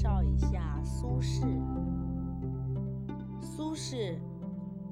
[0.00, 1.60] 绍一下苏轼。
[3.38, 4.18] 苏轼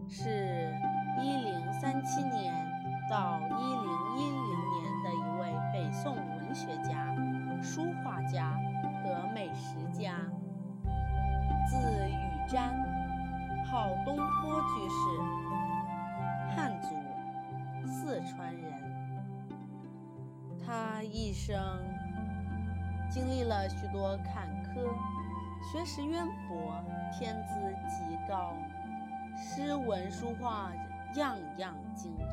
[0.07, 0.71] 是
[1.23, 2.55] 一零三七年
[3.09, 7.17] 到一零一零年的一位北宋文学家、
[7.63, 8.53] 书画家
[9.03, 10.19] 和美食家，
[11.67, 12.13] 字雨
[12.47, 12.69] 瞻，
[13.65, 14.95] 号东坡居士，
[16.55, 16.89] 汉族，
[17.87, 18.75] 四川人。
[20.67, 21.57] 他一生
[23.19, 24.95] 经历了许多坎坷，
[25.61, 26.73] 学识渊博，
[27.13, 28.55] 天资极高，
[29.37, 30.73] 诗文书画
[31.17, 32.27] 样样精通。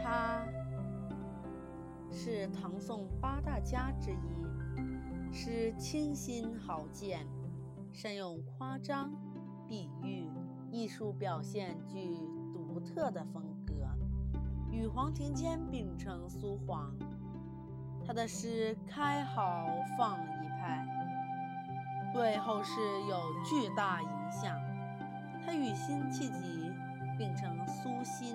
[0.00, 0.46] 他
[2.12, 7.26] 是唐宋八大家之一，诗清新豪健，
[7.92, 9.10] 善用夸张、
[9.66, 10.30] 比喻、
[10.70, 12.16] 艺术表现，具
[12.52, 13.74] 独特的风格，
[14.70, 16.94] 与黄庭坚并称苏黄。
[18.08, 19.66] 他的诗开豪
[19.98, 20.82] 放一派，
[22.14, 24.58] 对后世有巨大影响。
[25.44, 26.72] 他与辛弃疾
[27.18, 28.34] 并称苏辛。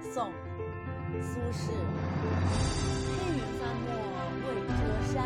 [0.00, 0.28] 宋·
[1.22, 1.70] 苏轼。
[3.18, 3.88] 黑云翻墨
[4.44, 4.78] 未遮
[5.12, 5.16] 山，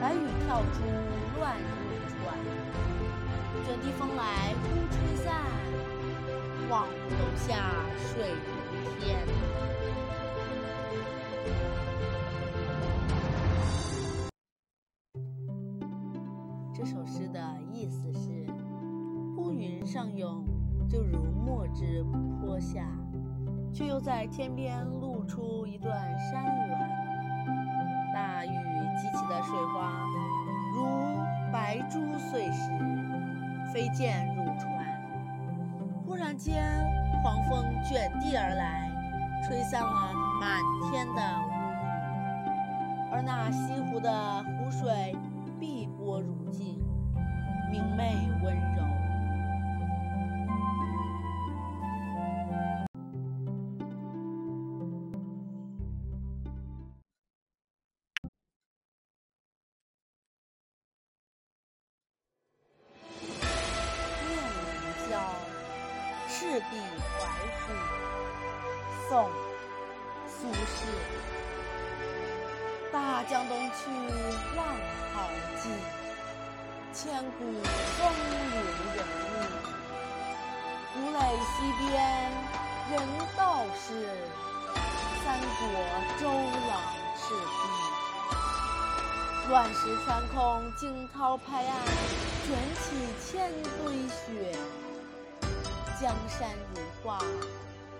[0.00, 0.78] 白雨跳珠
[1.38, 1.64] 乱入
[2.08, 2.14] 船。
[3.64, 5.26] 卷地风来忽吹散，
[6.68, 8.48] 望湖楼下水如
[9.00, 9.04] 天。
[23.76, 26.78] 却又在天边露出一段山峦。
[28.14, 28.48] 大雨
[28.96, 29.92] 激起的水花，
[30.72, 30.86] 如
[31.52, 32.70] 白珠碎石，
[33.74, 34.66] 飞溅入船。
[36.06, 36.64] 忽然间，
[37.22, 38.88] 狂风卷地而来，
[39.46, 40.10] 吹散了
[40.40, 40.58] 满
[40.90, 45.14] 天的乌云，而那西湖的湖水
[45.60, 46.82] 碧波如镜，
[47.70, 48.95] 明媚温柔。
[66.38, 66.76] 赤壁
[67.16, 67.24] 怀
[67.66, 67.72] 古，
[69.08, 69.24] 宋·
[70.28, 70.84] 苏轼。
[72.92, 73.78] 大江东去，
[74.54, 74.60] 浪
[75.14, 75.14] 淘
[75.62, 75.72] 尽，
[76.92, 77.98] 千古风
[78.52, 78.54] 流
[78.96, 78.98] 人
[79.32, 79.34] 物。
[80.98, 81.88] 吴垒西边，
[82.90, 82.94] 人
[83.34, 83.88] 道是，
[85.24, 85.40] 三国
[86.20, 86.22] 周
[86.68, 86.70] 郎
[87.16, 87.64] 赤壁。
[89.48, 91.72] 乱石穿空，惊涛拍岸，
[92.46, 92.52] 卷
[92.82, 92.84] 起
[93.24, 94.54] 千堆雪。
[95.98, 97.18] 江山如画，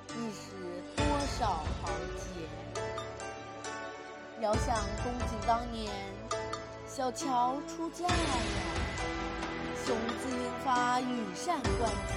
[0.08, 0.52] 一时
[0.94, 1.02] 多
[1.38, 2.46] 少豪杰。
[4.42, 5.90] 遥想公瑾当年，
[6.86, 8.12] 小乔出嫁呀，
[9.86, 12.12] 雄姿英发，羽扇纶巾，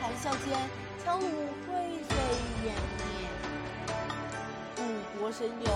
[0.00, 0.56] 谈笑间，
[1.04, 1.20] 樯橹
[1.66, 2.14] 灰飞
[2.64, 3.04] 烟灭。
[4.76, 4.80] 故
[5.18, 5.66] 国神游，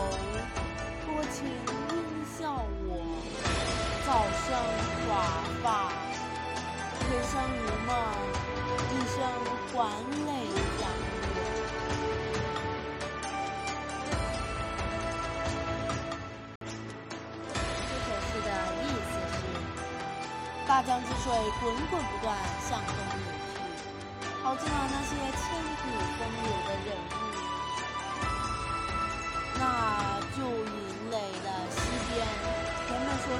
[1.05, 1.45] 多情
[1.91, 1.95] 应
[2.39, 2.89] 笑我，
[4.07, 4.09] 早
[4.47, 4.47] 生
[5.09, 5.11] 华
[5.65, 5.67] 发，
[7.11, 7.91] 人生如梦，
[8.93, 9.19] 一生
[9.73, 10.31] 还酹
[10.79, 11.43] 江月。
[17.89, 18.49] 这首诗的
[18.79, 19.43] 意思是：
[20.69, 21.27] 大江之水
[21.61, 22.31] 滚滚不断
[22.63, 23.59] 向东流去，
[24.41, 25.43] 淘尽了那些千
[25.83, 25.85] 古
[26.17, 27.13] 风流的人物。
[29.59, 29.65] 那
[30.37, 30.79] 旧营
[31.11, 31.40] 垒的西边，人们说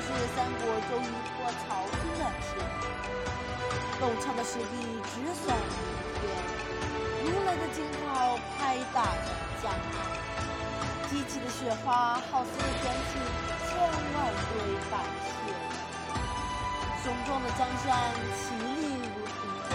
[0.01, 2.49] 是三国周瑜破曹军的天。
[4.01, 4.75] 陡峭的石壁
[5.13, 5.85] 直耸云
[6.17, 6.23] 天，
[7.25, 8.59] 如雷的惊涛拍
[8.95, 9.29] 打着
[9.63, 9.95] 江岸，
[11.11, 12.51] 激起的雪花好似
[12.83, 13.21] 卷起
[13.69, 13.77] 千
[14.15, 14.17] 万
[14.49, 14.53] 堆
[14.91, 14.93] 白
[15.29, 15.31] 雪。
[17.03, 17.89] 雄壮的江山
[18.37, 19.37] 奇丽如图
[19.69, 19.75] 画，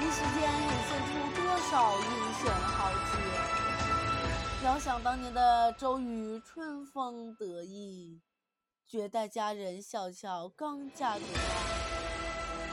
[0.00, 1.38] 一时间涌现出多
[1.70, 2.04] 少英
[2.40, 4.64] 雄豪杰。
[4.64, 8.20] 遥想当年的周瑜春风得意，
[8.90, 11.22] 绝代佳人小乔刚嫁给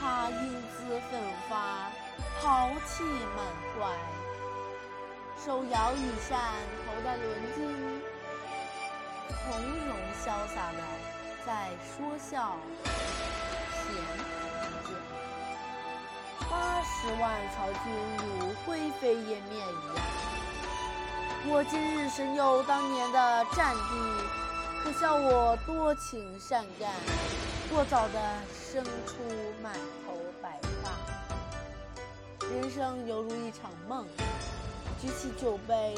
[0.00, 1.92] 他英姿奋发，
[2.40, 3.04] 豪气
[3.36, 3.46] 满
[3.78, 3.96] 怀，
[5.40, 6.40] 手摇羽扇，
[6.84, 7.22] 头戴纶
[7.54, 7.56] 巾，
[9.28, 10.82] 从容潇洒的
[11.46, 12.56] 在说笑
[13.70, 13.86] 闲
[14.58, 14.90] 谈间。
[16.50, 19.96] 八十万曹军如灰飞烟灭一样。
[21.46, 23.94] 我今日神游当年的战地，
[24.92, 26.90] 笑我多情善感，
[27.70, 28.20] 过早的
[28.52, 29.14] 生出
[29.62, 29.72] 满
[30.04, 30.90] 头白发。
[32.46, 34.06] 人生犹如一场梦，
[35.00, 35.94] 举起酒杯，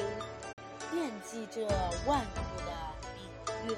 [0.90, 1.66] 惦记着
[2.06, 2.72] 万古的
[3.14, 3.76] 明月。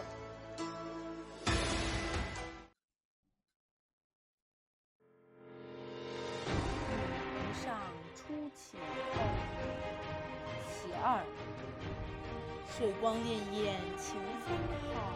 [12.78, 14.56] 水光潋滟晴风
[14.94, 15.12] 好，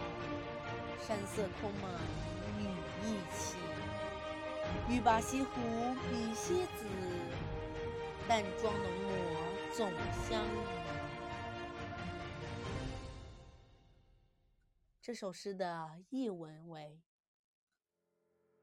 [1.01, 1.91] 山色空蒙
[2.61, 2.69] 雨
[3.03, 3.57] 亦奇。
[4.91, 5.51] 欲把西湖
[6.11, 6.85] 比西子，
[8.29, 9.09] 淡妆浓抹
[9.73, 9.91] 总
[10.29, 10.49] 相宜。
[15.01, 17.01] 这首诗的译文为：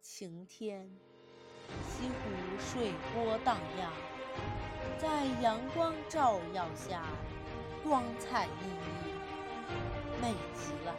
[0.02, 0.88] 晴天。
[1.90, 3.92] 西湖水波荡漾，
[5.00, 7.04] 在阳光照耀下，
[7.84, 10.96] 光彩熠熠，美极了。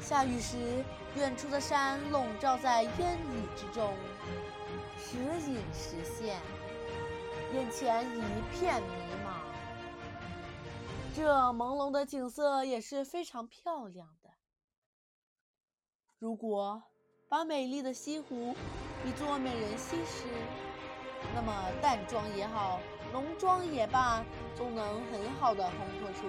[0.00, 0.82] 下雨时，
[1.14, 3.92] 远处的山笼罩在烟雨之中，
[4.98, 6.40] 时隐时现，
[7.52, 8.88] 眼前一片迷
[9.24, 9.42] 茫。
[11.14, 14.30] 这朦胧的景色也是非常漂亮的。
[16.18, 16.82] 如果
[17.28, 18.54] 把美丽的西湖
[19.04, 20.24] 比作美人西施，
[21.34, 22.80] 那么淡妆也好，
[23.12, 24.24] 浓妆也罢，
[24.54, 25.70] 总能很好的烘
[26.00, 26.26] 托出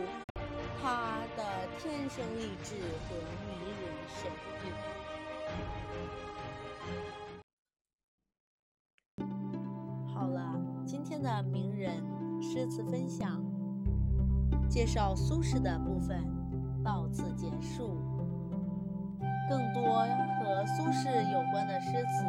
[0.81, 1.43] 她的
[1.79, 2.75] 天生丽质
[3.07, 3.15] 和
[3.47, 3.51] 迷
[3.81, 4.31] 人神
[4.65, 4.71] 韵。
[10.13, 12.03] 好了，今天的名人
[12.41, 13.41] 诗词分享，
[14.69, 16.23] 介绍苏轼的部分
[16.83, 17.97] 到此结束。
[19.49, 19.81] 更多
[20.37, 22.23] 和苏轼有关的诗词，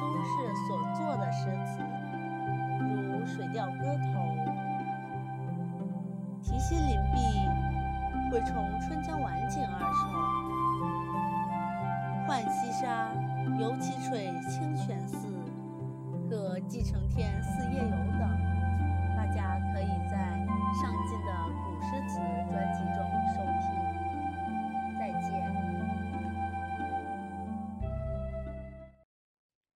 [0.00, 1.82] 苏轼所作的诗词，
[2.80, 3.84] 如《水调歌头》
[6.42, 7.20] 《题西林壁》
[8.30, 10.08] 《惠崇春江晚景二首》
[12.26, 13.10] 《浣溪沙》
[13.60, 15.28] 《游蕲水清泉寺》
[16.30, 17.84] 和《寄承天四夜游》
[18.18, 18.49] 等。